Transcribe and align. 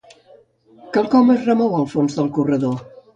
Quelcom 0.95 1.29
es 1.33 1.43
remou 1.49 1.75
al 1.81 1.85
fons 1.91 2.17
del 2.21 2.33
corredor. 2.39 2.81